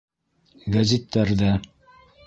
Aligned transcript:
Гәзиттәр 0.77 1.35
ҙә. 1.43 1.55